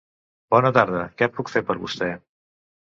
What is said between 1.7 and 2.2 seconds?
per vostè?